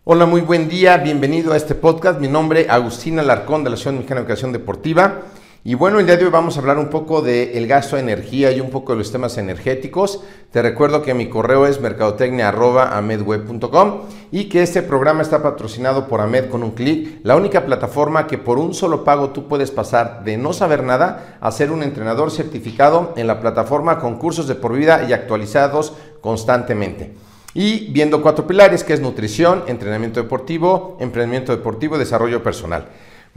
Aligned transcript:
Hola, 0.04 0.28
muy 0.28 0.42
buen 0.42 0.70
día, 0.70 0.98
bienvenido 0.98 1.54
a 1.54 1.58
este 1.58 1.74
podcast. 1.74 2.20
Mi 2.20 2.28
nombre 2.28 2.62
es 2.62 2.70
Agustín 2.70 3.18
Alarcón 3.18 3.64
de 3.64 3.72
la 3.72 3.74
Asociación 3.74 3.96
Mexicana 3.96 4.22
de 4.22 4.26
Educación 4.26 4.54
Deportiva. 4.54 5.22
Y 5.64 5.74
bueno, 5.76 6.00
el 6.00 6.06
día 6.06 6.18
de 6.18 6.26
hoy 6.26 6.32
vamos 6.32 6.56
a 6.56 6.60
hablar 6.60 6.78
un 6.78 6.90
poco 6.90 7.22
del 7.22 7.68
gasto 7.68 7.96
de 7.96 8.02
energía 8.02 8.52
y 8.52 8.60
un 8.62 8.70
poco 8.70 8.92
de 8.94 9.00
los 9.00 9.12
temas 9.12 9.38
energéticos. 9.38 10.22
Te 10.52 10.62
recuerdo 10.62 11.02
que 11.02 11.14
mi 11.14 11.28
correo 11.30 11.66
es 11.66 11.82
mercadotecnia.amedweb.com 11.82 14.02
y 14.32 14.46
que 14.46 14.62
este 14.62 14.82
programa 14.82 15.23
está 15.23 15.44
patrocinado 15.44 16.08
por 16.08 16.22
Amed 16.22 16.50
con 16.50 16.64
un 16.64 16.72
clic, 16.72 17.20
la 17.23 17.36
única 17.36 17.66
plataforma 17.66 18.28
que 18.28 18.38
por 18.38 18.60
un 18.60 18.73
solo 18.73 19.04
pago 19.04 19.32
tú 19.32 19.48
puedes 19.48 19.72
pasar 19.72 20.23
de 20.23 20.38
no 20.38 20.54
saber 20.54 20.84
nada 20.84 21.38
a 21.42 21.52
ser 21.52 21.72
un 21.72 21.84
entrenador 21.84 22.32
certificado 22.32 23.14
en 23.17 23.28
la 23.28 23.42
plataforma 23.42 24.00
con 24.00 24.17
cursos 24.17 24.48
de 24.48 24.56
por 24.56 24.73
vida 24.73 25.06
y 25.10 25.14
actualizados 25.14 25.94
constantemente 26.22 27.14
y 27.54 27.92
viendo 27.92 28.22
cuatro 28.22 28.46
pilares 28.46 28.84
que 28.84 28.94
es 28.94 29.02
nutrición, 29.02 29.64
entrenamiento 29.67 30.22
deportivo, 30.22 30.98
emprendimiento 31.00 31.52
deportivo 31.52 31.98
desarrollo 31.98 32.44
personal. 32.44 32.86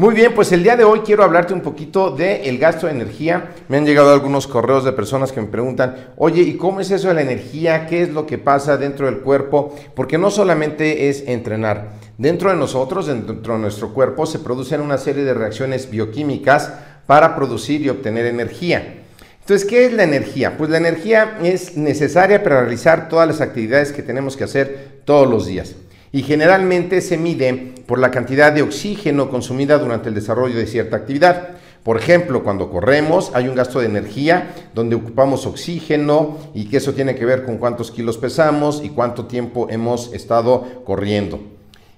Muy 0.01 0.15
bien, 0.15 0.35
pues 0.35 0.51
el 0.53 0.63
día 0.63 0.79
de 0.79 0.85
hoy 0.85 1.01
quiero 1.01 1.25
hablarte 1.25 1.53
un 1.53 1.61
poquito 1.61 2.11
del 2.11 2.41
el 2.47 2.57
gasto 2.57 2.87
de 2.87 2.93
energía. 2.95 3.51
Me 3.69 3.77
han 3.77 3.85
llegado 3.85 4.15
algunos 4.15 4.47
correos 4.47 4.83
de 4.83 4.95
personas 4.95 5.31
que 5.31 5.43
me 5.43 5.49
preguntan, 5.49 6.13
oye, 6.17 6.41
¿y 6.41 6.57
cómo 6.57 6.81
es 6.81 6.91
eso 6.91 7.09
de 7.09 7.15
la 7.15 7.21
energía? 7.21 7.87
¿Qué 7.87 8.01
es 8.05 8.09
lo 8.09 8.25
que 8.25 8.39
pasa 8.39 8.79
dentro 8.79 9.05
del 9.05 9.19
cuerpo? 9.19 9.77
Porque 9.95 10.17
no 10.17 10.31
solamente 10.31 11.11
es 11.11 11.25
entrenar. 11.29 11.91
Dentro 12.17 12.49
de 12.49 12.57
nosotros, 12.57 13.09
dentro 13.09 13.53
de 13.53 13.59
nuestro 13.59 13.93
cuerpo, 13.93 14.25
se 14.25 14.39
producen 14.39 14.81
una 14.81 14.97
serie 14.97 15.23
de 15.23 15.35
reacciones 15.35 15.91
bioquímicas 15.91 16.73
para 17.07 17.37
producir 17.37 17.83
y 17.83 17.91
obtener 17.91 18.25
energía. 18.25 19.03
Entonces, 19.41 19.69
¿qué 19.69 19.85
es 19.85 19.93
la 19.93 20.05
energía? 20.05 20.57
Pues 20.57 20.71
la 20.71 20.79
energía 20.79 21.37
es 21.43 21.77
necesaria 21.77 22.43
para 22.43 22.63
realizar 22.63 23.11
todas 23.11 23.29
las 23.29 23.43
actividades 23.43 23.93
que 23.93 24.03
tenemos 24.03 24.35
que 24.39 24.45
hacer 24.45 25.03
todos 25.05 25.29
los 25.29 25.45
días. 25.45 25.75
Y 26.13 26.23
generalmente 26.23 27.01
se 27.01 27.17
mide 27.17 27.75
por 27.87 27.99
la 27.99 28.11
cantidad 28.11 28.53
de 28.53 28.63
oxígeno 28.63 29.31
consumida 29.31 29.79
durante 29.79 30.09
el 30.09 30.15
desarrollo 30.15 30.57
de 30.57 30.67
cierta 30.67 30.97
actividad. 30.97 31.51
Por 31.85 31.97
ejemplo, 31.97 32.43
cuando 32.43 32.71
corremos 32.71 33.31
hay 33.35 33.49
un 33.49 33.55
gasto 33.55 33.81
de 33.81 33.87
energía 33.87 34.55
donde 34.75 34.97
ocupamos 34.97 35.47
oxígeno 35.47 36.37
y 36.53 36.67
que 36.67 36.77
eso 36.77 36.93
tiene 36.93 37.15
que 37.15 37.25
ver 37.25 37.45
con 37.45 37.59
cuántos 37.59 37.91
kilos 37.91 38.19
pesamos 38.19 38.83
y 38.85 38.91
cuánto 38.91 39.27
tiempo 39.27 39.69
hemos 39.71 40.13
estado 40.13 40.83
corriendo. 40.85 41.41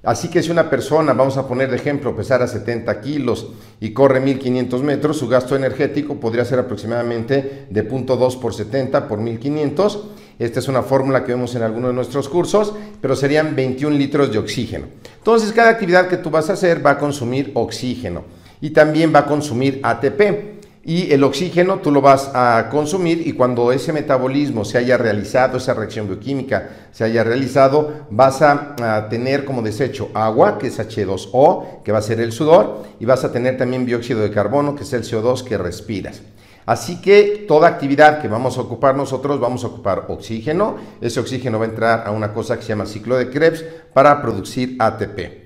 Así 0.05 0.29
que 0.29 0.43
si 0.43 0.50
una 0.50 0.69
persona, 0.69 1.12
vamos 1.12 1.37
a 1.37 1.47
poner 1.47 1.71
de 1.71 1.77
ejemplo, 1.77 2.17
pesara 2.17 2.49
70 2.49 3.00
kilos 3.00 3.49
y 3.81 3.93
corre 3.93 4.19
1500 4.21 4.83
metros, 4.83 5.17
su 5.17 5.29
gasto 5.29 5.55
energético 5.55 6.17
podría 6.17 6.44
ser 6.44 6.59
aproximadamente 6.59 7.67
de 7.71 7.89
0.2 7.89 8.41
por 8.41 8.53
70 8.53 9.06
por 9.06 9.21
1500. 9.21 10.05
Esta 10.42 10.58
es 10.58 10.66
una 10.66 10.82
fórmula 10.82 11.25
que 11.25 11.32
vemos 11.32 11.54
en 11.54 11.62
algunos 11.62 11.91
de 11.91 11.94
nuestros 11.94 12.28
cursos, 12.28 12.75
pero 13.00 13.14
serían 13.14 13.54
21 13.54 13.97
litros 13.97 14.32
de 14.32 14.38
oxígeno. 14.38 14.86
Entonces, 15.19 15.53
cada 15.53 15.70
actividad 15.70 16.08
que 16.08 16.16
tú 16.16 16.30
vas 16.30 16.50
a 16.50 16.54
hacer 16.54 16.84
va 16.84 16.91
a 16.91 16.98
consumir 16.98 17.53
oxígeno 17.54 18.25
y 18.60 18.70
también 18.70 19.14
va 19.14 19.20
a 19.20 19.26
consumir 19.26 19.78
ATP 19.84 20.20
y 20.84 21.12
el 21.12 21.22
oxígeno 21.22 21.78
tú 21.78 21.92
lo 21.92 22.00
vas 22.00 22.32
a 22.34 22.69
consumir 22.72 23.25
y 23.25 23.34
cuando 23.34 23.70
ese 23.70 23.92
metabolismo 23.92 24.64
se 24.64 24.78
haya 24.78 24.97
realizado, 24.97 25.58
esa 25.58 25.75
reacción 25.75 26.08
bioquímica 26.08 26.70
se 26.91 27.04
haya 27.04 27.22
realizado, 27.22 28.06
vas 28.10 28.42
a, 28.42 29.06
tener 29.08 29.44
como 29.44 29.62
desecho 29.62 30.10
agua, 30.12 30.58
que 30.58 30.66
es 30.66 30.81
H2O, 30.81 31.84
que 31.84 31.92
va 31.92 31.98
a 31.98 32.02
ser 32.02 32.20
el 32.20 32.32
sudor, 32.32 32.82
y 32.98 33.04
vas 33.04 33.22
a 33.22 33.31
tener 33.31 33.56
también 33.56 33.86
dióxido 33.86 34.20
de 34.20 34.32
carbono, 34.32 34.75
que 34.75 34.82
es 34.82 34.92
el 34.92 35.04
CO2 35.04 35.44
que 35.44 35.56
respiras. 35.56 36.20
Así 36.65 37.00
que 37.00 37.45
toda 37.49 37.69
actividad 37.69 38.21
que 38.21 38.28
vamos 38.28 38.56
a 38.56 38.61
ocupar 38.61 38.95
nosotros, 38.95 39.41
vamos 39.41 39.65
a 39.65 39.69
ocupar 39.69 40.06
oxígeno. 40.09 40.77
Ese 41.00 41.21
oxígeno 41.21 41.59
va 41.59 41.67
a 41.67 41.69
entrar 41.69 42.05
a 42.06 42.11
una 42.12 42.33
cosa 42.33 42.56
que 42.56 42.62
se 42.62 42.69
llama 42.69 42.87
ciclo 42.87 43.17
de 43.17 43.31
Krebs 43.31 43.65
para 43.93 44.23
producir 44.23 44.77
ATP. 44.78 45.43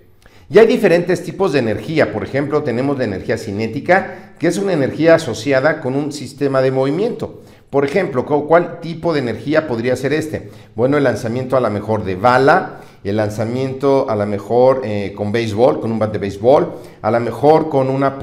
Y 0.48 0.58
hay 0.58 0.66
diferentes 0.66 1.24
tipos 1.24 1.52
de 1.52 1.58
energía. 1.58 2.12
Por 2.12 2.22
ejemplo, 2.22 2.62
tenemos 2.62 2.98
la 2.98 3.04
energía 3.04 3.36
cinética, 3.36 4.34
que 4.38 4.46
es 4.46 4.58
una 4.58 4.74
energía 4.74 5.16
asociada 5.16 5.80
con 5.80 5.96
un 5.96 6.12
sistema 6.12 6.62
de 6.62 6.70
movimiento. 6.70 7.40
Por 7.70 7.84
ejemplo, 7.84 8.24
¿cuál 8.24 8.80
tipo 8.80 9.12
de 9.12 9.18
energía 9.18 9.66
podría 9.66 9.96
ser 9.96 10.12
este? 10.12 10.50
Bueno, 10.76 10.98
el 10.98 11.04
lanzamiento 11.04 11.56
a 11.56 11.60
la 11.60 11.68
mejor 11.68 12.04
de 12.04 12.14
bala, 12.14 12.80
el 13.02 13.16
lanzamiento 13.16 14.08
a 14.08 14.14
la 14.14 14.24
mejor 14.24 14.82
eh, 14.84 15.12
con 15.16 15.32
béisbol, 15.32 15.80
con 15.80 15.90
un 15.90 15.98
bat 15.98 16.12
de 16.12 16.18
béisbol, 16.18 16.74
a 17.02 17.10
la 17.10 17.18
mejor 17.18 17.68
con 17.68 17.90
una, 17.90 18.16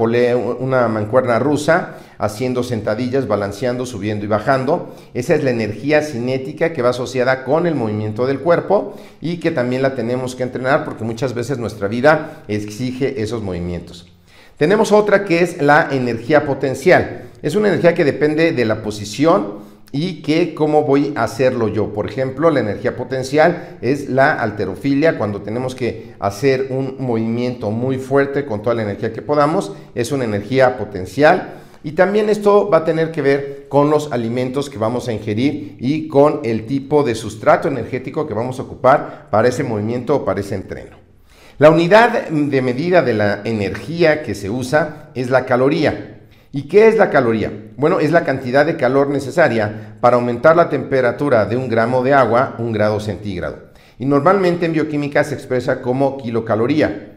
una 0.58 0.88
mancuerna 0.88 1.38
rusa, 1.38 1.96
haciendo 2.24 2.62
sentadillas, 2.62 3.28
balanceando, 3.28 3.86
subiendo 3.86 4.24
y 4.24 4.28
bajando. 4.28 4.94
Esa 5.14 5.34
es 5.34 5.44
la 5.44 5.50
energía 5.50 6.02
cinética 6.02 6.72
que 6.72 6.82
va 6.82 6.90
asociada 6.90 7.44
con 7.44 7.66
el 7.66 7.74
movimiento 7.74 8.26
del 8.26 8.40
cuerpo 8.40 8.96
y 9.20 9.38
que 9.38 9.50
también 9.50 9.82
la 9.82 9.94
tenemos 9.94 10.34
que 10.34 10.42
entrenar 10.42 10.84
porque 10.84 11.04
muchas 11.04 11.34
veces 11.34 11.58
nuestra 11.58 11.88
vida 11.88 12.42
exige 12.48 13.22
esos 13.22 13.42
movimientos. 13.42 14.06
Tenemos 14.56 14.92
otra 14.92 15.24
que 15.24 15.40
es 15.40 15.60
la 15.60 15.88
energía 15.90 16.46
potencial. 16.46 17.24
Es 17.42 17.56
una 17.56 17.68
energía 17.68 17.94
que 17.94 18.04
depende 18.04 18.52
de 18.52 18.64
la 18.64 18.82
posición 18.82 19.64
y 19.96 20.22
que 20.22 20.54
cómo 20.54 20.82
voy 20.82 21.12
a 21.14 21.22
hacerlo 21.22 21.68
yo. 21.68 21.92
Por 21.92 22.10
ejemplo, 22.10 22.50
la 22.50 22.58
energía 22.58 22.96
potencial 22.96 23.78
es 23.80 24.08
la 24.08 24.32
alterofilia, 24.34 25.18
cuando 25.18 25.42
tenemos 25.42 25.76
que 25.76 26.14
hacer 26.18 26.66
un 26.70 26.96
movimiento 26.98 27.70
muy 27.70 27.98
fuerte 27.98 28.44
con 28.44 28.60
toda 28.60 28.74
la 28.74 28.82
energía 28.82 29.12
que 29.12 29.22
podamos, 29.22 29.72
es 29.94 30.10
una 30.10 30.24
energía 30.24 30.78
potencial. 30.78 31.60
Y 31.84 31.92
también 31.92 32.30
esto 32.30 32.70
va 32.70 32.78
a 32.78 32.84
tener 32.84 33.12
que 33.12 33.20
ver 33.20 33.66
con 33.68 33.90
los 33.90 34.10
alimentos 34.10 34.70
que 34.70 34.78
vamos 34.78 35.06
a 35.06 35.12
ingerir 35.12 35.76
y 35.78 36.08
con 36.08 36.40
el 36.42 36.64
tipo 36.64 37.02
de 37.02 37.14
sustrato 37.14 37.68
energético 37.68 38.26
que 38.26 38.32
vamos 38.32 38.58
a 38.58 38.62
ocupar 38.62 39.28
para 39.30 39.48
ese 39.48 39.64
movimiento 39.64 40.16
o 40.16 40.24
para 40.24 40.40
ese 40.40 40.54
entreno. 40.54 40.96
La 41.58 41.68
unidad 41.68 42.28
de 42.30 42.62
medida 42.62 43.02
de 43.02 43.12
la 43.12 43.42
energía 43.44 44.22
que 44.22 44.34
se 44.34 44.48
usa 44.48 45.10
es 45.14 45.28
la 45.28 45.44
caloría. 45.44 46.22
¿Y 46.52 46.68
qué 46.68 46.88
es 46.88 46.96
la 46.96 47.10
caloría? 47.10 47.52
Bueno, 47.76 48.00
es 48.00 48.12
la 48.12 48.24
cantidad 48.24 48.64
de 48.64 48.76
calor 48.76 49.10
necesaria 49.10 49.98
para 50.00 50.16
aumentar 50.16 50.56
la 50.56 50.70
temperatura 50.70 51.44
de 51.44 51.56
un 51.56 51.68
gramo 51.68 52.02
de 52.02 52.14
agua 52.14 52.54
un 52.58 52.72
grado 52.72 52.98
centígrado. 52.98 53.58
Y 53.98 54.06
normalmente 54.06 54.64
en 54.64 54.72
bioquímica 54.72 55.22
se 55.22 55.34
expresa 55.34 55.82
como 55.82 56.16
kilocaloría. 56.16 57.10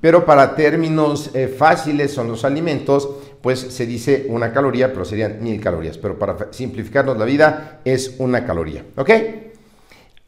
pero 0.00 0.24
para 0.24 0.54
términos 0.54 1.30
eh, 1.34 1.46
fáciles 1.46 2.12
son 2.12 2.28
los 2.28 2.44
alimentos, 2.44 3.08
pues 3.42 3.60
se 3.60 3.86
dice 3.86 4.26
una 4.28 4.52
caloría, 4.52 4.92
pero 4.92 5.04
serían 5.04 5.42
mil 5.42 5.60
calorías. 5.60 5.98
Pero 5.98 6.18
para 6.18 6.52
simplificarnos 6.52 7.16
la 7.16 7.24
vida 7.24 7.80
es 7.84 8.16
una 8.18 8.44
caloría. 8.44 8.84
¿Ok? 8.96 9.10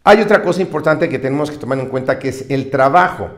Hay 0.04 0.20
otra 0.20 0.42
cosa 0.42 0.60
importante 0.62 1.08
que 1.08 1.18
tenemos 1.18 1.50
que 1.50 1.58
tomar 1.58 1.78
en 1.78 1.86
cuenta 1.86 2.18
que 2.18 2.28
es 2.28 2.46
el 2.50 2.70
trabajo. 2.70 3.30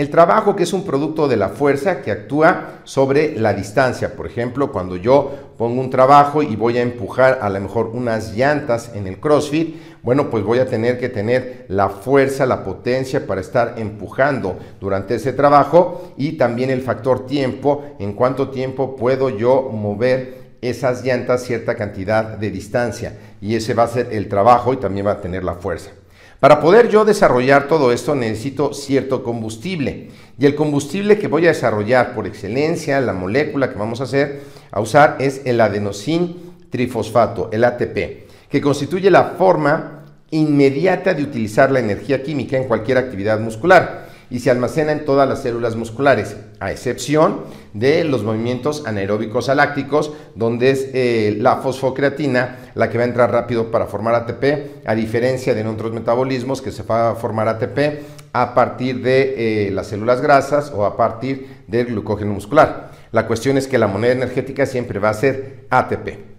El 0.00 0.08
trabajo 0.08 0.56
que 0.56 0.62
es 0.62 0.72
un 0.72 0.86
producto 0.86 1.28
de 1.28 1.36
la 1.36 1.50
fuerza 1.50 2.00
que 2.00 2.10
actúa 2.10 2.80
sobre 2.84 3.38
la 3.38 3.52
distancia. 3.52 4.16
Por 4.16 4.26
ejemplo, 4.26 4.72
cuando 4.72 4.96
yo 4.96 5.30
pongo 5.58 5.78
un 5.78 5.90
trabajo 5.90 6.42
y 6.42 6.56
voy 6.56 6.78
a 6.78 6.82
empujar 6.82 7.40
a 7.42 7.50
lo 7.50 7.60
mejor 7.60 7.88
unas 7.92 8.34
llantas 8.34 8.92
en 8.94 9.06
el 9.06 9.20
CrossFit, 9.20 9.76
bueno, 10.02 10.30
pues 10.30 10.42
voy 10.42 10.58
a 10.58 10.64
tener 10.64 10.98
que 10.98 11.10
tener 11.10 11.66
la 11.68 11.90
fuerza, 11.90 12.46
la 12.46 12.64
potencia 12.64 13.26
para 13.26 13.42
estar 13.42 13.74
empujando 13.76 14.56
durante 14.80 15.16
ese 15.16 15.34
trabajo 15.34 16.14
y 16.16 16.38
también 16.38 16.70
el 16.70 16.80
factor 16.80 17.26
tiempo, 17.26 17.84
en 17.98 18.14
cuánto 18.14 18.48
tiempo 18.48 18.96
puedo 18.96 19.28
yo 19.28 19.68
mover 19.70 20.56
esas 20.62 21.04
llantas 21.04 21.42
cierta 21.42 21.74
cantidad 21.74 22.38
de 22.38 22.50
distancia. 22.50 23.18
Y 23.42 23.54
ese 23.54 23.74
va 23.74 23.82
a 23.82 23.88
ser 23.88 24.08
el 24.12 24.28
trabajo 24.28 24.72
y 24.72 24.78
también 24.78 25.06
va 25.06 25.12
a 25.12 25.20
tener 25.20 25.44
la 25.44 25.56
fuerza. 25.56 25.90
Para 26.40 26.58
poder 26.58 26.88
yo 26.88 27.04
desarrollar 27.04 27.68
todo 27.68 27.92
esto 27.92 28.14
necesito 28.14 28.72
cierto 28.72 29.22
combustible. 29.22 30.08
Y 30.38 30.46
el 30.46 30.54
combustible 30.54 31.18
que 31.18 31.28
voy 31.28 31.44
a 31.44 31.50
desarrollar 31.50 32.14
por 32.14 32.26
excelencia, 32.26 32.98
la 33.02 33.12
molécula 33.12 33.70
que 33.70 33.78
vamos 33.78 34.00
a 34.00 34.04
hacer, 34.04 34.40
a 34.70 34.80
usar 34.80 35.16
es 35.20 35.42
el 35.44 35.60
adenosin 35.60 36.54
trifosfato, 36.70 37.50
el 37.52 37.62
ATP, 37.62 38.48
que 38.48 38.60
constituye 38.62 39.10
la 39.10 39.34
forma 39.36 40.06
inmediata 40.30 41.12
de 41.12 41.24
utilizar 41.24 41.70
la 41.70 41.80
energía 41.80 42.22
química 42.22 42.56
en 42.56 42.64
cualquier 42.64 42.96
actividad 42.96 43.38
muscular 43.38 44.09
y 44.30 44.38
se 44.38 44.50
almacena 44.50 44.92
en 44.92 45.04
todas 45.04 45.28
las 45.28 45.42
células 45.42 45.76
musculares, 45.76 46.36
a 46.60 46.70
excepción 46.70 47.40
de 47.74 48.04
los 48.04 48.22
movimientos 48.22 48.84
anaeróbicos 48.86 49.48
alácticos, 49.48 50.12
donde 50.36 50.70
es 50.70 50.88
eh, 50.94 51.36
la 51.38 51.56
fosfocreatina 51.56 52.70
la 52.74 52.88
que 52.88 52.98
va 52.98 53.04
a 53.04 53.08
entrar 53.08 53.32
rápido 53.32 53.70
para 53.70 53.86
formar 53.86 54.14
ATP, 54.14 54.86
a 54.86 54.94
diferencia 54.94 55.54
de 55.54 55.60
en 55.60 55.66
otros 55.66 55.92
metabolismos 55.92 56.62
que 56.62 56.70
se 56.70 56.84
va 56.84 57.10
a 57.10 57.14
formar 57.16 57.48
ATP 57.48 58.02
a 58.32 58.54
partir 58.54 59.02
de 59.02 59.66
eh, 59.66 59.70
las 59.70 59.88
células 59.88 60.20
grasas 60.20 60.72
o 60.74 60.84
a 60.84 60.96
partir 60.96 61.64
del 61.66 61.86
glucógeno 61.86 62.32
muscular. 62.32 62.92
La 63.12 63.26
cuestión 63.26 63.58
es 63.58 63.66
que 63.66 63.78
la 63.78 63.88
moneda 63.88 64.12
energética 64.12 64.66
siempre 64.66 65.00
va 65.00 65.10
a 65.10 65.14
ser 65.14 65.66
ATP. 65.68 66.30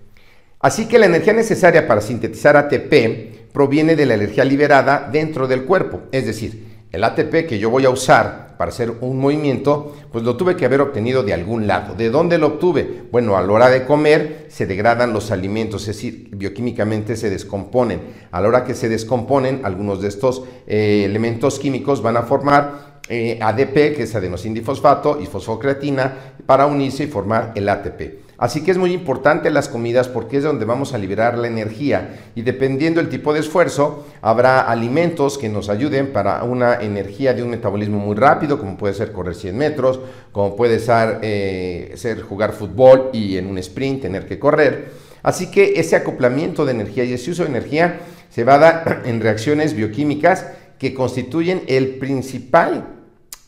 Así 0.61 0.88
que 0.88 0.99
la 0.99 1.07
energía 1.07 1.33
necesaria 1.33 1.88
para 1.88 2.01
sintetizar 2.01 2.55
ATP 2.55 3.51
proviene 3.51 3.95
de 3.95 4.05
la 4.05 4.13
energía 4.13 4.45
liberada 4.45 5.09
dentro 5.11 5.47
del 5.47 5.65
cuerpo, 5.65 6.01
es 6.11 6.25
decir, 6.25 6.70
el 6.91 7.03
ATP 7.03 7.47
que 7.47 7.59
yo 7.59 7.69
voy 7.69 7.85
a 7.85 7.89
usar 7.89 8.55
para 8.57 8.69
hacer 8.69 8.91
un 9.01 9.17
movimiento, 9.17 9.95
pues 10.11 10.23
lo 10.23 10.38
tuve 10.38 10.55
que 10.55 10.65
haber 10.65 10.81
obtenido 10.81 11.23
de 11.23 11.33
algún 11.33 11.65
lado. 11.65 11.95
¿De 11.95 12.09
dónde 12.09 12.38
lo 12.38 12.47
obtuve? 12.47 13.05
Bueno, 13.11 13.35
a 13.35 13.41
la 13.41 13.51
hora 13.51 13.69
de 13.69 13.85
comer 13.85 14.45
se 14.49 14.67
degradan 14.67 15.13
los 15.13 15.31
alimentos, 15.31 15.81
es 15.88 15.95
decir, 15.95 16.29
bioquímicamente 16.35 17.15
se 17.15 17.29
descomponen. 17.29 18.01
A 18.31 18.39
la 18.39 18.47
hora 18.47 18.63
que 18.63 18.75
se 18.75 18.88
descomponen, 18.88 19.61
algunos 19.63 20.01
de 20.01 20.09
estos 20.09 20.43
eh, 20.67 21.03
elementos 21.05 21.57
químicos 21.57 22.03
van 22.03 22.17
a 22.17 22.23
formar 22.23 23.01
eh, 23.09 23.39
ADP, 23.41 23.95
que 23.95 24.03
es 24.03 24.13
adenosindifosfato, 24.13 25.19
y 25.19 25.25
fosfocreatina, 25.25 26.35
para 26.45 26.67
unirse 26.67 27.05
y 27.05 27.07
formar 27.07 27.53
el 27.55 27.67
ATP. 27.67 28.31
Así 28.41 28.63
que 28.63 28.71
es 28.71 28.79
muy 28.79 28.91
importante 28.91 29.51
las 29.51 29.69
comidas 29.69 30.07
porque 30.07 30.38
es 30.38 30.43
donde 30.43 30.65
vamos 30.65 30.95
a 30.95 30.97
liberar 30.97 31.38
la 31.38 31.45
energía 31.45 32.31
y 32.33 32.41
dependiendo 32.41 32.99
del 32.99 33.07
tipo 33.07 33.33
de 33.33 33.39
esfuerzo 33.39 34.07
habrá 34.19 34.61
alimentos 34.61 35.38
que 35.38 35.47
nos 35.47 35.69
ayuden 35.69 36.11
para 36.11 36.43
una 36.43 36.81
energía 36.81 37.35
de 37.35 37.43
un 37.43 37.51
metabolismo 37.51 37.99
muy 37.99 38.15
rápido 38.15 38.57
como 38.57 38.77
puede 38.77 38.95
ser 38.95 39.11
correr 39.11 39.35
100 39.35 39.55
metros, 39.55 39.99
como 40.31 40.55
puede 40.55 40.79
ser, 40.79 41.19
eh, 41.21 41.93
ser 41.97 42.23
jugar 42.23 42.53
fútbol 42.53 43.11
y 43.13 43.38
en 43.38 43.45
un 43.45 43.59
sprint 43.59 44.01
tener 44.01 44.25
que 44.25 44.39
correr. 44.39 44.89
Así 45.21 45.51
que 45.51 45.79
ese 45.79 45.95
acoplamiento 45.95 46.65
de 46.65 46.71
energía 46.71 47.03
y 47.03 47.13
ese 47.13 47.29
uso 47.29 47.43
de 47.43 47.49
energía 47.49 47.99
se 48.31 48.43
va 48.43 48.55
a 48.55 48.57
dar 48.57 49.01
en 49.05 49.21
reacciones 49.21 49.75
bioquímicas 49.75 50.47
que 50.79 50.95
constituyen 50.95 51.61
el 51.67 51.99
principal 51.99 53.00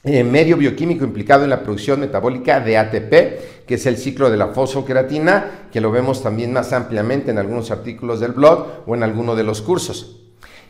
eh, 0.06 0.22
medio 0.26 0.58
bioquímico 0.58 1.06
implicado 1.06 1.46
en 1.46 1.50
la 1.50 1.64
producción 1.64 2.02
metabólica 2.02 2.60
de 2.60 2.78
ATP, 2.78 3.66
que 3.66 3.76
es 3.76 3.86
el 3.86 3.96
ciclo 3.96 4.30
de 4.30 4.36
la 4.36 4.50
fosfocreatina, 4.50 5.68
que 5.72 5.80
lo 5.80 5.92
vemos 5.92 6.22
también 6.22 6.52
más 6.52 6.74
ampliamente 6.74 7.32
en 7.32 7.38
algunos 7.38 7.72
artículos 7.72 8.20
del 8.20 8.34
blog 8.34 8.84
o 8.86 8.96
en 8.96 9.04
alguno 9.04 9.34
de 9.34 9.44
los 9.44 9.62
cursos. 9.62 10.20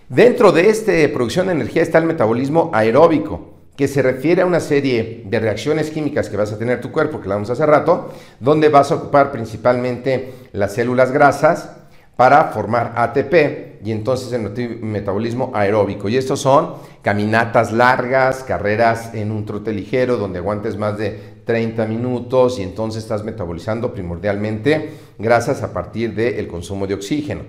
Dentro 0.07 0.51
de 0.51 0.69
esta 0.69 0.91
producción 1.11 1.47
de 1.47 1.53
energía 1.53 1.81
está 1.81 1.97
el 1.97 2.05
metabolismo 2.05 2.69
aeróbico, 2.73 3.53
que 3.75 3.87
se 3.87 4.03
refiere 4.03 4.43
a 4.43 4.45
una 4.45 4.59
serie 4.59 5.23
de 5.25 5.39
reacciones 5.39 5.89
químicas 5.89 6.29
que 6.29 6.37
vas 6.37 6.51
a 6.51 6.59
tener 6.59 6.79
tu 6.79 6.91
cuerpo, 6.91 7.19
que 7.19 7.27
la 7.27 7.33
vamos 7.33 7.49
hace 7.49 7.65
rato, 7.65 8.13
donde 8.39 8.69
vas 8.69 8.91
a 8.91 8.95
ocupar 8.95 9.31
principalmente 9.31 10.31
las 10.51 10.75
células 10.75 11.11
grasas 11.11 11.71
para 12.15 12.45
formar 12.45 12.93
ATP 12.95 13.83
y 13.83 13.91
entonces 13.91 14.31
el 14.31 14.79
metabolismo 14.81 15.51
aeróbico. 15.53 16.07
Y 16.09 16.17
estos 16.17 16.41
son 16.41 16.75
caminatas 17.01 17.71
largas, 17.71 18.43
carreras 18.43 19.13
en 19.13 19.31
un 19.31 19.45
trote 19.45 19.73
ligero 19.73 20.17
donde 20.17 20.39
aguantes 20.39 20.77
más 20.77 20.97
de 20.97 21.33
30 21.45 21.85
minutos 21.85 22.59
y 22.59 22.63
entonces 22.63 23.03
estás 23.03 23.23
metabolizando 23.23 23.93
primordialmente 23.93 24.91
grasas 25.17 25.63
a 25.63 25.73
partir 25.73 26.15
del 26.15 26.47
consumo 26.47 26.87
de 26.87 26.93
oxígeno. 26.93 27.41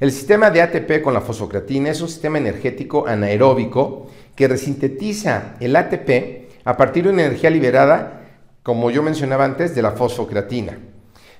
El 0.00 0.12
sistema 0.12 0.50
de 0.50 0.62
ATP 0.62 1.02
con 1.02 1.14
la 1.14 1.20
fosfocreatina 1.20 1.90
es 1.90 2.00
un 2.00 2.08
sistema 2.08 2.38
energético 2.38 3.06
anaeróbico 3.06 4.08
que 4.36 4.48
resintetiza 4.48 5.54
el 5.60 5.74
ATP 5.76 6.50
a 6.64 6.76
partir 6.76 7.04
de 7.04 7.10
una 7.10 7.24
energía 7.24 7.50
liberada, 7.50 8.22
como 8.62 8.90
yo 8.90 9.02
mencionaba 9.02 9.44
antes, 9.44 9.74
de 9.74 9.82
la 9.82 9.92
fosfocreatina. 9.92 10.78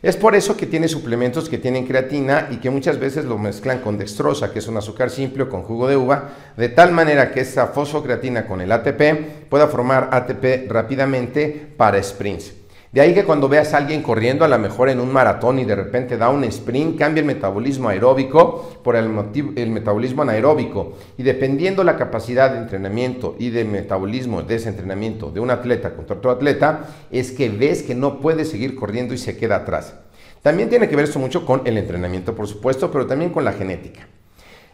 Es 0.04 0.18
por 0.18 0.34
eso 0.34 0.54
que 0.54 0.66
tiene 0.66 0.86
suplementos 0.86 1.48
que 1.48 1.56
tienen 1.56 1.86
creatina 1.86 2.48
y 2.50 2.56
que 2.58 2.68
muchas 2.68 2.98
veces 3.00 3.24
lo 3.24 3.38
mezclan 3.38 3.78
con 3.78 3.96
dextrosa, 3.96 4.52
que 4.52 4.58
es 4.58 4.68
un 4.68 4.76
azúcar 4.76 5.08
simple 5.08 5.44
o 5.44 5.48
con 5.48 5.62
jugo 5.62 5.88
de 5.88 5.96
uva, 5.96 6.28
de 6.58 6.68
tal 6.68 6.92
manera 6.92 7.32
que 7.32 7.40
esa 7.40 7.68
fosfocreatina 7.68 8.46
con 8.46 8.60
el 8.60 8.70
ATP 8.70 9.48
pueda 9.48 9.66
formar 9.66 10.10
ATP 10.12 10.70
rápidamente 10.70 11.72
para 11.78 12.02
sprints. 12.02 12.52
De 12.94 13.00
ahí 13.00 13.12
que 13.12 13.24
cuando 13.24 13.48
veas 13.48 13.74
a 13.74 13.78
alguien 13.78 14.04
corriendo 14.04 14.44
a 14.44 14.48
lo 14.48 14.56
mejor 14.56 14.88
en 14.88 15.00
un 15.00 15.12
maratón 15.12 15.58
y 15.58 15.64
de 15.64 15.74
repente 15.74 16.16
da 16.16 16.28
un 16.28 16.44
sprint, 16.44 16.96
cambia 16.96 17.22
el 17.22 17.26
metabolismo 17.26 17.88
aeróbico 17.88 18.78
por 18.84 18.94
el, 18.94 19.08
metabolismo 19.08 20.22
anaeróbico. 20.22 20.92
Y 21.18 21.24
dependiendo 21.24 21.82
la 21.82 21.96
capacidad 21.96 22.52
de 22.52 22.58
entrenamiento 22.58 23.34
y 23.36 23.50
de 23.50 23.64
metabolismo 23.64 24.42
de 24.42 24.54
ese 24.54 24.68
entrenamiento 24.68 25.32
de 25.32 25.40
un 25.40 25.50
atleta 25.50 25.96
contra 25.96 26.18
otro 26.18 26.30
atleta, 26.30 26.84
es 27.10 27.32
que 27.32 27.48
ves 27.48 27.82
que 27.82 27.96
no 27.96 28.20
puede 28.20 28.44
seguir 28.44 28.76
corriendo 28.76 29.12
y 29.12 29.18
se 29.18 29.36
queda 29.36 29.56
atrás. 29.56 29.96
También 30.42 30.68
tiene 30.68 30.88
que 30.88 30.94
ver 30.94 31.06
esto 31.06 31.18
mucho 31.18 31.44
con 31.44 31.62
el 31.64 31.76
entrenamiento, 31.76 32.36
por 32.36 32.46
supuesto, 32.46 32.92
pero 32.92 33.08
también 33.08 33.32
con 33.32 33.44
la 33.44 33.54
genética. 33.54 34.06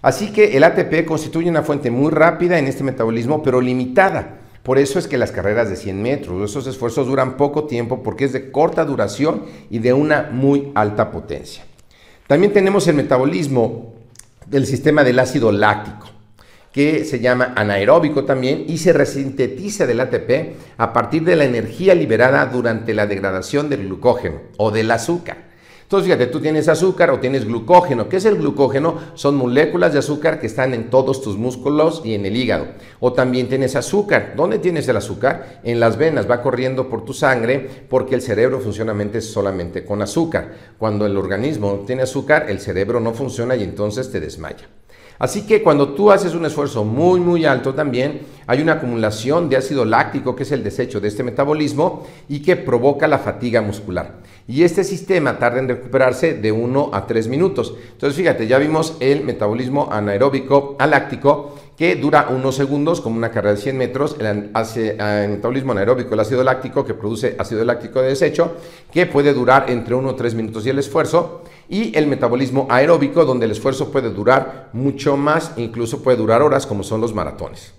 Así 0.03 0.31
que 0.31 0.59
el 0.59 0.65
ATP 0.65 1.07
constituye 1.07 1.49
una 1.49 1.62
fuente 1.62 1.91
muy 1.91 2.11
rápida 2.11 2.59
en 2.59 2.67
este 2.67 2.85
metabolismo, 2.85 3.43
pero 3.43 3.62
limitada. 3.62 4.39
Por 4.62 4.79
eso 4.79 4.99
es 4.99 5.09
que 5.09 5.19
las 5.19 5.33
carreras 5.33 5.71
de 5.71 5.76
100 5.76 6.02
metros, 6.02 6.50
esos 6.50 6.67
esfuerzos 6.67 7.07
duran 7.07 7.37
poco 7.37 7.64
tiempo 7.64 8.02
porque 8.02 8.26
es 8.26 8.33
de 8.33 8.50
corta 8.50 8.85
duración 8.85 9.45
y 9.71 9.79
de 9.79 9.93
una 9.93 10.29
muy 10.31 10.71
alta 10.75 11.11
potencia. 11.11 11.64
También 12.26 12.52
tenemos 12.52 12.87
el 12.87 12.95
metabolismo 12.95 13.95
del 14.47 14.67
sistema 14.67 15.02
del 15.02 15.19
ácido 15.19 15.50
láctico, 15.50 16.09
que 16.73 17.05
se 17.05 17.21
llama 17.21 17.55
anaeróbico 17.57 18.25
también 18.25 18.64
y 18.69 18.79
se 18.79 18.93
resintetiza 18.93 19.87
del 19.87 20.00
ATP 20.00 20.55
a 20.76 20.93
partir 20.93 21.25
de 21.25 21.37
la 21.37 21.45
energía 21.45 21.95
liberada 21.95 22.47
durante 22.47 22.95
la 22.95 23.07
degradación 23.07 23.69
del 23.69 23.87
glucógeno 23.87 24.40
o 24.59 24.71
del 24.71 24.90
azúcar. 24.90 25.50
Entonces, 25.90 26.06
fíjate, 26.06 26.28
tú 26.28 26.38
tienes 26.38 26.68
azúcar 26.68 27.11
o 27.11 27.18
tienes 27.18 27.44
glucógeno. 27.44 28.09
¿Qué 28.09 28.18
es 28.18 28.25
el 28.25 28.37
glucógeno? 28.37 28.94
Son 29.14 29.35
moléculas 29.35 29.92
de 29.92 29.99
azúcar 29.99 30.38
que 30.38 30.47
están 30.47 30.73
en 30.73 30.88
todos 30.88 31.20
tus 31.20 31.37
músculos 31.37 32.02
y 32.04 32.14
en 32.14 32.25
el 32.26 32.37
hígado. 32.37 32.68
O 33.00 33.12
también 33.12 33.49
tienes 33.49 33.75
azúcar. 33.75 34.35
¿Dónde 34.37 34.61
tienes 34.61 34.87
el 34.87 34.97
azúcar? 34.97 35.59
En 35.64 35.80
las 35.80 35.97
venas, 35.97 36.30
va 36.30 36.42
corriendo 36.42 36.88
por 36.88 37.04
tu 37.04 37.12
sangre 37.12 37.68
porque 37.88 38.14
el 38.14 38.23
cerebro 38.23 38.61
funciona 38.61 38.94
solamente 39.20 39.85
con 39.85 40.00
azúcar. 40.00 40.52
Cuando 40.78 41.06
el 41.06 41.16
organismo 41.16 41.82
tiene 41.85 42.02
azúcar, 42.02 42.47
el 42.49 42.61
cerebro 42.61 43.00
no 43.00 43.12
funciona 43.12 43.56
y 43.56 43.64
entonces 43.64 44.12
te 44.12 44.20
desmaya. 44.20 44.68
Así 45.20 45.47
que 45.47 45.62
cuando 45.62 45.90
tú 45.90 46.11
haces 46.11 46.35
un 46.35 46.47
esfuerzo 46.47 46.82
muy, 46.82 47.20
muy 47.20 47.44
alto 47.44 47.75
también, 47.75 48.23
hay 48.47 48.62
una 48.62 48.73
acumulación 48.73 49.50
de 49.50 49.59
ácido 49.59 49.85
láctico, 49.85 50.35
que 50.35 50.44
es 50.44 50.52
el 50.52 50.64
desecho 50.64 50.99
de 50.99 51.09
este 51.09 51.23
metabolismo, 51.23 52.06
y 52.26 52.40
que 52.40 52.56
provoca 52.56 53.06
la 53.06 53.18
fatiga 53.18 53.61
muscular. 53.61 54.20
Y 54.50 54.64
este 54.64 54.83
sistema 54.83 55.38
tarda 55.38 55.61
en 55.61 55.69
recuperarse 55.69 56.35
de 56.35 56.50
1 56.50 56.90
a 56.92 57.07
3 57.07 57.28
minutos. 57.28 57.73
Entonces, 57.92 58.16
fíjate, 58.16 58.49
ya 58.49 58.59
vimos 58.59 58.97
el 58.99 59.23
metabolismo 59.23 59.88
anaeróbico 59.92 60.75
aláctico, 60.80 61.54
que 61.76 61.95
dura 61.95 62.26
unos 62.30 62.57
segundos, 62.57 63.00
como 63.00 63.16
una 63.16 63.30
carrera 63.30 63.54
de 63.54 63.61
100 63.61 63.78
metros, 63.78 64.16
el, 64.19 64.50
metabolismo 65.30 65.71
anaeróbico, 65.71 66.14
el 66.14 66.21
ácido 66.21 66.42
láctico, 66.42 66.85
que 66.85 66.95
produce 66.95 67.37
ácido 67.38 67.64
láctico 67.64 68.02
de 68.02 68.09
desecho, 68.09 68.57
que 68.92 69.07
puede 69.07 69.33
durar 69.35 69.71
entre 69.71 69.95
1 69.95 70.09
o 70.09 70.14
3 70.16 70.35
minutos 70.35 70.66
y 70.66 70.71
el 70.71 70.80
esfuerzo, 70.80 71.45
y 71.69 71.97
el 71.97 72.09
metabolismo 72.09 72.66
aeróbico, 72.71 73.25
donde 73.25 73.47
el 73.47 73.52
esfuerzo 73.52 73.92
puede 73.92 74.11
durar 74.11 74.71
mucho 74.73 75.16
más, 75.16 75.52
incluso 75.59 76.02
puede 76.02 76.16
durar 76.16 76.42
horas, 76.42 76.66
como 76.66 76.83
son 76.83 77.00
los 77.00 77.14
maratones. 77.14 77.73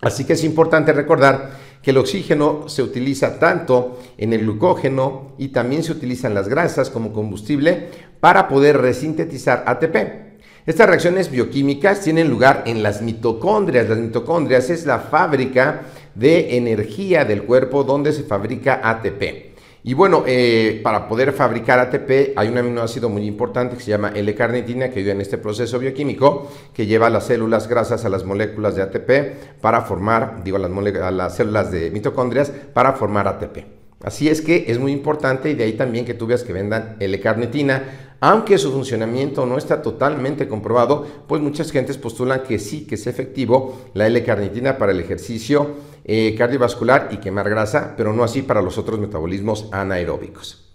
Así 0.00 0.24
que 0.24 0.32
es 0.32 0.44
importante 0.44 0.94
recordar 0.94 1.50
que 1.82 1.92
el 1.92 1.98
oxígeno 1.98 2.68
se 2.68 2.82
utiliza 2.82 3.38
tanto 3.38 3.98
en 4.18 4.32
el 4.32 4.42
glucógeno 4.42 5.32
y 5.38 5.48
también 5.48 5.82
se 5.82 5.92
utilizan 5.92 6.34
las 6.34 6.48
grasas 6.48 6.90
como 6.90 7.12
combustible 7.12 7.88
para 8.20 8.48
poder 8.48 8.78
resintetizar 8.78 9.64
ATP. 9.66 10.30
Estas 10.66 10.88
reacciones 10.88 11.30
bioquímicas 11.30 12.02
tienen 12.02 12.28
lugar 12.28 12.64
en 12.66 12.82
las 12.82 13.00
mitocondrias. 13.00 13.88
Las 13.88 13.98
mitocondrias 13.98 14.68
es 14.68 14.84
la 14.84 14.98
fábrica 14.98 15.82
de 16.14 16.56
energía 16.56 17.24
del 17.24 17.44
cuerpo 17.44 17.82
donde 17.82 18.12
se 18.12 18.24
fabrica 18.24 18.80
ATP. 18.82 19.49
Y 19.82 19.94
bueno, 19.94 20.24
eh, 20.26 20.80
para 20.82 21.08
poder 21.08 21.32
fabricar 21.32 21.78
ATP 21.78 22.36
hay 22.36 22.48
un 22.48 22.58
aminoácido 22.58 23.08
muy 23.08 23.26
importante 23.26 23.76
que 23.76 23.82
se 23.82 23.90
llama 23.90 24.12
L-carnitina 24.14 24.90
que 24.90 25.00
ayuda 25.00 25.12
en 25.12 25.22
este 25.22 25.38
proceso 25.38 25.78
bioquímico 25.78 26.50
que 26.74 26.84
lleva 26.84 27.06
a 27.06 27.10
las 27.10 27.26
células 27.26 27.66
grasas 27.66 28.04
a 28.04 28.10
las 28.10 28.24
moléculas 28.24 28.76
de 28.76 28.82
ATP 28.82 29.60
para 29.62 29.80
formar, 29.80 30.44
digo, 30.44 30.58
a 30.58 31.10
las, 31.10 31.34
células 31.34 31.70
de 31.70 31.90
mitocondrias 31.90 32.50
para 32.50 32.92
formar 32.92 33.26
ATP. 33.26 33.64
Así 34.02 34.28
es 34.28 34.42
que 34.42 34.66
es 34.68 34.78
muy 34.78 34.92
importante 34.92 35.50
y 35.50 35.54
de 35.54 35.64
ahí 35.64 35.72
también 35.72 36.04
que 36.04 36.14
tú 36.14 36.26
veas 36.26 36.42
que 36.42 36.52
vendan 36.52 36.96
L-carnitina 37.00 38.08
aunque 38.20 38.58
su 38.58 38.70
funcionamiento 38.70 39.46
no 39.46 39.56
está 39.56 39.80
totalmente 39.80 40.46
comprobado, 40.46 41.06
pues 41.26 41.40
muchas 41.40 41.72
gentes 41.72 41.96
postulan 41.96 42.42
que 42.42 42.58
sí, 42.58 42.86
que 42.86 42.96
es 42.96 43.06
efectivo 43.06 43.80
la 43.94 44.06
L-carnitina 44.06 44.76
para 44.76 44.92
el 44.92 45.00
ejercicio 45.00 45.68
eh, 46.04 46.34
cardiovascular 46.36 47.08
y 47.10 47.18
quemar 47.18 47.48
grasa, 47.48 47.94
pero 47.96 48.12
no 48.12 48.24
así 48.24 48.42
para 48.42 48.62
los 48.62 48.78
otros 48.78 48.98
metabolismos 48.98 49.68
anaeróbicos. 49.72 50.66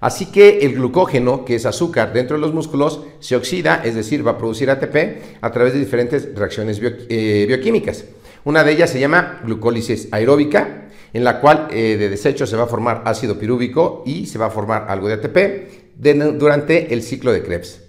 Así 0.00 0.26
que 0.26 0.58
el 0.58 0.74
glucógeno, 0.74 1.44
que 1.44 1.54
es 1.54 1.64
azúcar 1.64 2.12
dentro 2.12 2.36
de 2.36 2.42
los 2.42 2.52
músculos, 2.52 3.00
se 3.20 3.36
oxida, 3.36 3.80
es 3.84 3.94
decir, 3.94 4.26
va 4.26 4.32
a 4.32 4.38
producir 4.38 4.70
ATP 4.70 5.40
a 5.40 5.50
través 5.50 5.72
de 5.72 5.78
diferentes 5.78 6.34
reacciones 6.34 6.80
eh, 6.82 7.44
bioquímicas. 7.48 8.04
Una 8.44 8.64
de 8.64 8.72
ellas 8.72 8.90
se 8.90 9.00
llama 9.00 9.40
glucólisis 9.44 10.08
aeróbica, 10.12 10.90
en 11.14 11.24
la 11.24 11.40
cual 11.40 11.68
eh, 11.70 11.96
de 11.96 12.10
desecho 12.10 12.46
se 12.46 12.56
va 12.56 12.64
a 12.64 12.66
formar 12.66 13.02
ácido 13.06 13.38
pirúvico 13.38 14.02
y 14.04 14.26
se 14.26 14.36
va 14.36 14.46
a 14.46 14.50
formar 14.50 14.86
algo 14.88 15.08
de 15.08 15.14
ATP 15.14 16.36
durante 16.36 16.92
el 16.92 17.02
ciclo 17.02 17.32
de 17.32 17.42
Krebs. 17.42 17.80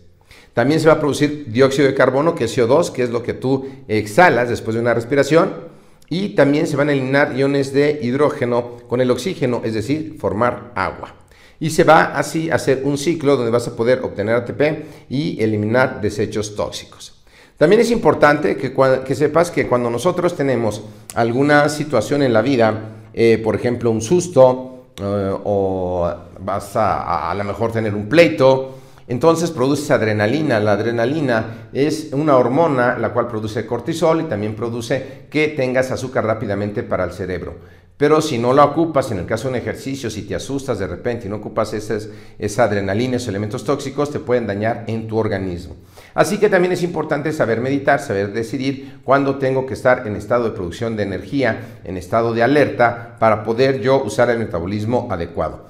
También 0.54 0.80
se 0.80 0.88
va 0.88 0.94
a 0.94 1.00
producir 1.00 1.48
dióxido 1.48 1.88
de 1.88 1.96
carbono, 1.96 2.34
que 2.34 2.46
es 2.46 2.58
CO2, 2.58 2.94
que 2.94 3.04
es 3.04 3.10
lo 3.10 3.24
que 3.24 3.34
tú 3.34 3.68
exhalas 3.90 4.48
después 4.48 4.76
de 4.76 4.82
una 4.82 4.94
respiración. 4.94 5.75
Y 6.10 6.30
también 6.30 6.68
se 6.68 6.76
van 6.76 6.90
a 6.90 6.92
eliminar 6.92 7.36
iones 7.36 7.74
de 7.74 8.00
hidrógeno 8.02 8.78
con 8.88 9.02
el 9.02 9.12
oxígeno, 9.12 9.62
es 9.64 9.74
decir, 9.74 10.18
formar 10.20 10.72
agua. 10.76 11.16
Y 11.60 11.70
se 11.70 11.84
va 11.84 12.18
así 12.18 12.50
a 12.50 12.56
hacer 12.56 12.82
un 12.84 12.98
ciclo 12.98 13.38
donde 13.38 13.52
vas 13.52 13.68
a 13.68 13.76
poder 13.76 14.02
obtener 14.04 14.36
ATP 14.36 14.62
y 15.10 15.42
eliminar 15.42 16.02
desechos 16.02 16.56
tóxicos. 16.56 17.16
También 17.58 17.82
es 17.82 17.92
importante 17.92 18.58
que, 18.58 19.16
sepas 19.16 19.50
que 19.50 19.66
cuando 19.68 19.90
nosotros 19.90 20.36
tenemos 20.36 20.84
alguna 21.16 21.70
situación 21.70 22.22
en 22.22 22.34
la 22.34 22.42
vida, 22.42 23.08
eh, 23.14 23.40
por 23.42 23.56
ejemplo 23.56 23.92
un 23.92 24.02
susto, 24.02 24.88
eh, 24.98 25.32
o 25.44 26.14
vas 26.40 26.76
a, 26.76 27.32
a, 27.32 27.34
lo 27.34 27.46
mejor 27.46 27.72
tener 27.72 27.96
un 27.96 28.10
pleito, 28.10 28.76
entonces 29.08 29.52
produces 29.52 29.92
adrenalina. 29.92 30.60
La 30.60 30.74
adrenalina 30.74 31.70
es 31.74 32.10
una 32.12 32.38
hormona 32.38 32.98
la 32.98 33.14
cual 33.14 33.28
produce 33.28 33.66
cortisol 33.66 34.22
y 34.22 34.26
también 34.26 34.56
produce 34.56 35.28
que 35.30 35.50
tengas 35.50 35.92
azúcar 35.92 36.26
rápidamente 36.26 36.84
para 36.84 37.04
el 37.04 37.12
cerebro. 37.12 37.56
Pero 37.98 38.20
si 38.20 38.38
no 38.38 38.52
la 38.52 38.66
ocupas, 38.66 39.10
en 39.12 39.20
el 39.20 39.26
caso 39.26 39.44
de 39.44 39.52
un 39.52 39.56
ejercicio, 39.56 40.10
si 40.10 40.24
te 40.24 40.36
asustas 40.36 40.80
de 40.80 40.88
repente 40.88 41.28
y 41.28 41.30
no 41.30 41.38
ocupas 41.38 41.74
esa 41.74 42.64
adrenalina, 42.66 43.16
esos 43.16 43.30
elementos 43.30 43.64
tóxicos, 43.64 44.12
te 44.12 44.20
pueden 44.20 44.48
dañar 44.48 44.84
en 44.88 45.08
tu 45.08 45.18
organismo. 45.18 45.78
Así 46.14 46.38
que 46.38 46.50
también 46.50 46.74
es 46.74 46.84
importante 46.84 47.32
saber 47.32 47.62
meditar, 47.62 48.02
saber 48.02 48.34
decidir 48.34 49.00
cuándo 49.06 49.38
tengo 49.38 49.66
que 49.66 49.76
estar 49.76 50.08
en 50.08 50.18
estado 50.18 50.44
de 50.44 50.52
producción 50.52 50.98
de 50.98 51.04
energía, 51.04 51.80
en 51.86 51.96
estado 51.96 52.34
de 52.34 52.44
alerta, 52.44 53.16
para 53.18 53.46
poder 53.46 53.80
yo 53.80 54.04
usar 54.04 54.30
el 54.30 54.40
metabolismo 54.40 55.08
adecuado. 55.10 55.68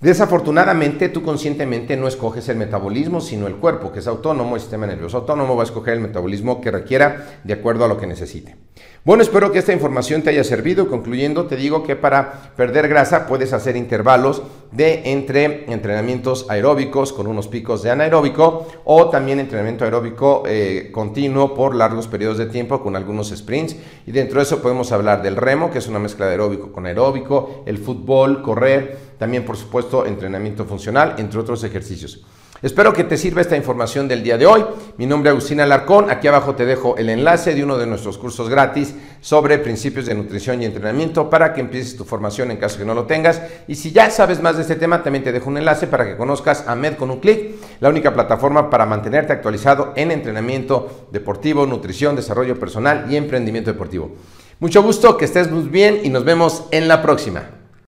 Desafortunadamente, 0.00 1.10
tú 1.10 1.22
conscientemente 1.22 1.94
no 1.94 2.08
escoges 2.08 2.48
el 2.48 2.56
metabolismo, 2.56 3.20
sino 3.20 3.46
el 3.46 3.56
cuerpo, 3.56 3.92
que 3.92 3.98
es 3.98 4.06
autónomo, 4.06 4.54
el 4.54 4.62
sistema 4.62 4.86
nervioso 4.86 5.18
autónomo 5.18 5.56
va 5.56 5.62
a 5.62 5.66
escoger 5.66 5.92
el 5.92 6.00
metabolismo 6.00 6.62
que 6.62 6.70
requiera 6.70 7.40
de 7.44 7.52
acuerdo 7.52 7.84
a 7.84 7.88
lo 7.88 7.98
que 7.98 8.06
necesite. 8.06 8.56
Bueno, 9.04 9.22
espero 9.22 9.52
que 9.52 9.58
esta 9.58 9.74
información 9.74 10.22
te 10.22 10.30
haya 10.30 10.44
servido. 10.44 10.88
Concluyendo, 10.88 11.46
te 11.46 11.56
digo 11.56 11.82
que 11.82 11.96
para 11.96 12.52
perder 12.56 12.88
grasa 12.88 13.26
puedes 13.26 13.52
hacer 13.52 13.76
intervalos 13.76 14.42
de 14.72 15.12
entre 15.12 15.70
entrenamientos 15.72 16.46
aeróbicos 16.48 17.12
con 17.12 17.26
unos 17.26 17.48
picos 17.48 17.82
de 17.82 17.90
anaeróbico 17.90 18.68
o 18.84 19.10
también 19.10 19.40
entrenamiento 19.40 19.84
aeróbico 19.84 20.44
eh, 20.46 20.90
continuo 20.92 21.54
por 21.54 21.74
largos 21.74 22.08
periodos 22.08 22.38
de 22.38 22.46
tiempo 22.46 22.82
con 22.82 22.96
algunos 22.96 23.30
sprints. 23.36 23.76
Y 24.06 24.12
dentro 24.12 24.38
de 24.38 24.44
eso 24.44 24.62
podemos 24.62 24.92
hablar 24.92 25.22
del 25.22 25.36
remo, 25.36 25.70
que 25.70 25.78
es 25.78 25.88
una 25.88 25.98
mezcla 25.98 26.26
de 26.26 26.32
aeróbico 26.32 26.72
con 26.72 26.86
aeróbico, 26.86 27.64
el 27.66 27.78
fútbol, 27.78 28.42
correr 28.42 29.09
también 29.20 29.44
por 29.44 29.58
supuesto 29.58 30.06
entrenamiento 30.06 30.64
funcional, 30.64 31.16
entre 31.18 31.38
otros 31.38 31.62
ejercicios. 31.62 32.24
Espero 32.62 32.94
que 32.94 33.04
te 33.04 33.18
sirva 33.18 33.42
esta 33.42 33.54
información 33.54 34.08
del 34.08 34.22
día 34.22 34.38
de 34.38 34.46
hoy. 34.46 34.64
Mi 34.96 35.04
nombre 35.04 35.28
es 35.28 35.32
Agustín 35.32 35.60
Alarcón. 35.60 36.10
Aquí 36.10 36.26
abajo 36.26 36.54
te 36.54 36.64
dejo 36.64 36.96
el 36.96 37.10
enlace 37.10 37.54
de 37.54 37.62
uno 37.62 37.76
de 37.76 37.86
nuestros 37.86 38.16
cursos 38.16 38.48
gratis 38.48 38.94
sobre 39.20 39.58
principios 39.58 40.06
de 40.06 40.14
nutrición 40.14 40.62
y 40.62 40.64
entrenamiento 40.64 41.28
para 41.28 41.52
que 41.52 41.60
empieces 41.60 41.98
tu 41.98 42.04
formación 42.04 42.50
en 42.50 42.56
caso 42.56 42.78
que 42.78 42.86
no 42.86 42.94
lo 42.94 43.04
tengas. 43.04 43.42
Y 43.68 43.74
si 43.74 43.92
ya 43.92 44.10
sabes 44.10 44.40
más 44.40 44.56
de 44.56 44.62
este 44.62 44.76
tema, 44.76 45.02
también 45.02 45.22
te 45.22 45.32
dejo 45.32 45.50
un 45.50 45.58
enlace 45.58 45.86
para 45.86 46.06
que 46.06 46.16
conozcas 46.16 46.66
a 46.66 46.74
Med 46.74 46.94
con 46.94 47.10
un 47.10 47.20
clic, 47.20 47.56
la 47.80 47.90
única 47.90 48.14
plataforma 48.14 48.70
para 48.70 48.86
mantenerte 48.86 49.34
actualizado 49.34 49.92
en 49.96 50.12
entrenamiento 50.12 51.08
deportivo, 51.12 51.66
nutrición, 51.66 52.16
desarrollo 52.16 52.58
personal 52.58 53.04
y 53.10 53.16
emprendimiento 53.16 53.70
deportivo. 53.70 54.12
Mucho 54.60 54.82
gusto, 54.82 55.18
que 55.18 55.26
estés 55.26 55.50
muy 55.50 55.68
bien 55.68 56.00
y 56.04 56.08
nos 56.08 56.24
vemos 56.24 56.64
en 56.70 56.88
la 56.88 57.02
próxima. 57.02 57.59